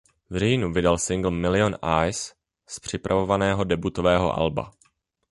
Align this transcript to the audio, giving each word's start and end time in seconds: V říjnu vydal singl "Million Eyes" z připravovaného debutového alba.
V 0.29 0.39
říjnu 0.39 0.73
vydal 0.73 0.97
singl 0.97 1.31
"Million 1.31 1.75
Eyes" 1.81 2.33
z 2.67 2.79
připravovaného 2.79 3.63
debutového 3.63 4.37
alba. 4.39 4.71